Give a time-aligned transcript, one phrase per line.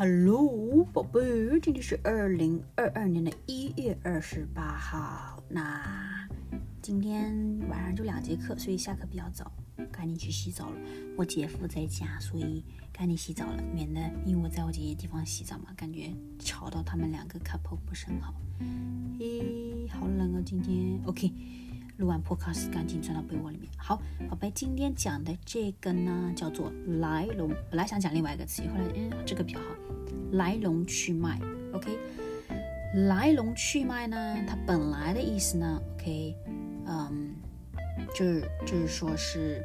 [0.00, 5.42] Hello，宝贝，今天是二零二二年的一月二十八号。
[5.48, 6.28] 那
[6.80, 9.50] 今天晚上就两节课，所以下课比较早，
[9.90, 10.76] 赶紧去洗澡了。
[11.16, 18.32] 我姐夫在家，所以赶紧洗澡了，免得因为我在我姐姐地方洗澡嘛，感觉吵到他们两个 couple 不是很好。
[19.18, 21.32] 嘿，好冷啊，今天 OK。
[21.96, 23.68] 录完 podcast 赶紧钻到被窝里面。
[23.76, 27.48] 好，宝贝，今天讲的这个呢叫做来龙。
[27.68, 29.66] 本来想讲另外一个词，后来嗯这个比较好，
[30.32, 31.40] 来龙去脉。
[31.72, 31.98] OK，
[33.08, 36.34] 来龙去脉呢，它本来的意思呢，OK，
[36.86, 37.34] 嗯，
[38.14, 39.62] 就是就是说是，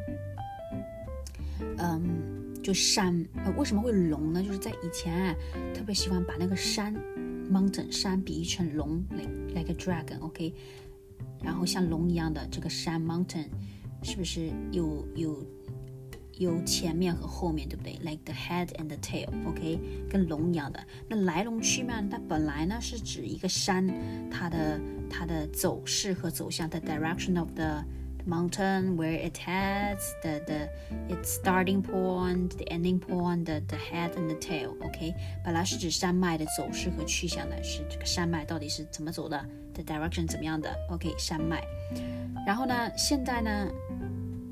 [1.77, 4.44] 嗯，就山呃为什么会龙呢？
[4.44, 5.35] 就是在以前啊
[5.73, 6.95] 特别喜欢把那个山
[7.52, 10.20] mountain 山比喻成龙，like like a dragon。
[10.21, 10.54] OK。
[11.41, 13.48] 然后像龙一样的这个山 mountain，
[14.02, 15.45] 是不是有有
[16.37, 20.79] 有前面和后面，对不对？Like the head and the tail，OK，跟龙一样的。
[21.07, 23.87] 那来龙去脉，它本来呢是指一个山，
[24.31, 27.84] 它的它的走势和走向，the direction of the
[28.25, 30.70] mountain where it has the the
[31.09, 34.71] its starting point, the ending point, the the head and the tail.
[34.81, 41.62] OK，本来是指山脉的走势和去向的，是这个山脉到底是怎么走的，the direction 怎么样的？OK，山脉。
[42.47, 43.70] 然后呢，现在呢，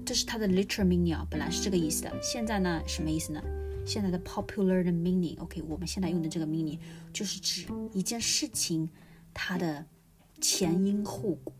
[0.06, 2.12] 这是它的 literal meaning 啊，本来是这个意思的。
[2.22, 3.42] 现在呢，什么意思呢？
[3.86, 6.78] 现在的 popular 的 meaning，OK，我们现在用的这个 meaning
[7.12, 8.90] 就是指一件事情
[9.34, 9.86] 它的
[10.40, 11.54] 前因后果。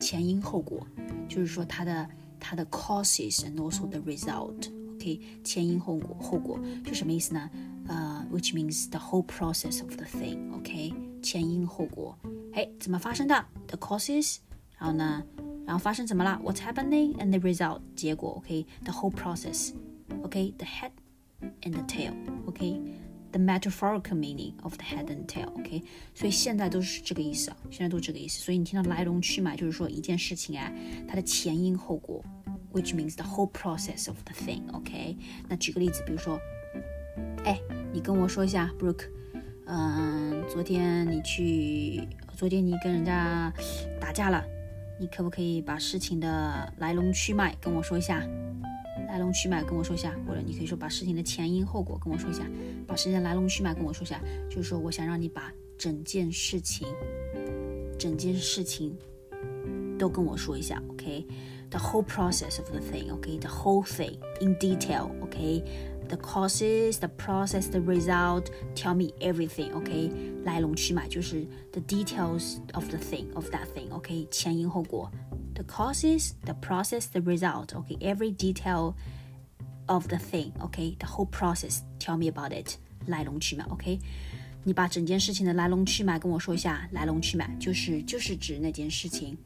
[0.00, 0.86] 前因后果，
[1.28, 2.06] 就是说它的
[2.38, 7.48] 它的 causes and also the result，OK，前因后果，后果是什么意思呢？
[7.86, 12.18] 呃，which means the whole process of the thing，OK，前因后果，
[12.52, 14.38] 哎，怎么发生的？The causes，
[14.76, 15.22] 然后呢，
[15.66, 20.90] 然后发生怎么了？What's happening and the result，结果，OK，the whole process，OK，the head
[21.62, 22.80] and the tail，OK。
[23.34, 25.82] the metaphorical meaning of the head and tail，OK，
[26.14, 28.38] 所以现在都是这个意思啊，现在都这个意思。
[28.38, 30.72] 所以你听到来龙去脉，就是说一件事情啊，
[31.08, 32.24] 它的前因后果
[32.72, 35.16] ，which means the whole process of the thing，OK。
[35.48, 36.38] 那举个例子，比如说，
[37.44, 37.60] 哎，
[37.92, 39.08] 你跟我说一下，Brooke，
[39.66, 42.06] 嗯，昨天你去，
[42.36, 43.52] 昨天你跟人家
[44.00, 44.44] 打架了，
[44.98, 48.26] 你可不可以把事情的来龙去脉跟我说一下？
[49.08, 52.44] 来龙去脉跟我说一下，或者你可以说把事情的前因后果跟我说一下，
[52.86, 56.88] 把事情的来龙去脉跟我说一下，就是说我想让你把整件事情，
[57.98, 58.96] 整件事情
[59.98, 65.10] 都跟我说一下，OK？The whole process of the thing，OK？The whole thing in detail.
[65.22, 65.62] OK.
[66.07, 70.11] detail，OK？The causes，the process，the result，tell me everything，OK？
[70.43, 74.27] 来龙去脉就是 the details of the thing，of that thing，OK？
[74.31, 75.11] 前因后果。
[75.59, 77.75] the causes, the process, the result.
[77.75, 78.95] Okay, every detail
[79.89, 80.53] of the thing.
[80.61, 81.83] Okay, the whole process.
[81.99, 82.77] Tell me about it.
[83.07, 83.65] 来龙去脉。
[83.65, 83.99] OK，
[84.63, 86.87] 你把整件事情的来龙去脉跟我说一下。
[86.91, 89.37] 来龙去脉就是就是指那件事情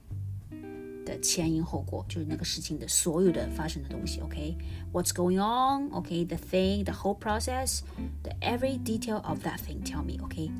[1.08, 4.22] 的前因后果，就是那个事情的所有的发生的东西。
[4.22, 5.14] OK，what's、okay?
[5.14, 6.40] going on？OK，the、okay?
[6.40, 9.84] thing，the whole process，the every detail of that thing.
[9.84, 10.24] Tell me.
[10.24, 10.52] OK。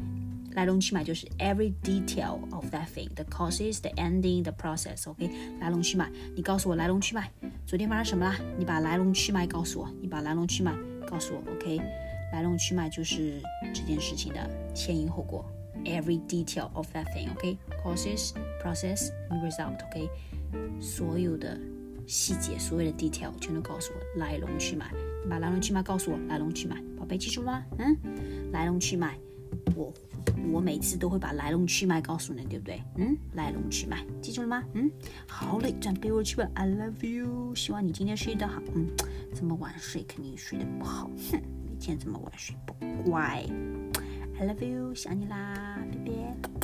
[0.56, 5.10] 来龙去脉就是 every detail of that thing, the causes, the ending, the process.
[5.10, 5.28] OK，
[5.60, 7.28] 来龙去脉，你告诉我来龙去脉，
[7.66, 8.38] 昨天发生什么啦？
[8.56, 10.72] 你把来龙去脉告诉我，你把来龙去脉
[11.08, 11.42] 告诉我。
[11.54, 11.82] OK，
[12.32, 13.42] 来龙去脉就是
[13.74, 15.44] 这件事情的前因后果，
[15.86, 17.32] every detail of that thing.
[17.32, 18.34] OK，causes,
[18.64, 19.84] process and result.
[19.88, 20.08] OK，
[20.81, 21.59] 所有的
[22.07, 24.93] 细节，所有的 detail 全都告诉我来龙去脉。
[25.25, 27.65] 你把来龙去脉告诉我，来龙去脉，宝贝记住了吗？
[27.79, 27.97] 嗯，
[28.53, 29.17] 来龙去脉，
[29.75, 29.93] 我。
[30.51, 32.83] 我每次都会把来龙去脉告诉你，对不对？
[32.97, 34.65] 嗯，来龙去脉，记住了吗？
[34.73, 34.91] 嗯，
[35.27, 36.49] 好嘞，转被窝去吧。
[36.55, 38.63] I love you，希望你今天睡得好。
[38.75, 38.87] 嗯，
[39.35, 41.11] 这么晚睡肯定睡得不好。
[41.31, 42.75] 哼，每天这么晚睡不
[43.11, 43.45] 乖。
[44.39, 46.58] I love you，想你啦，拜拜。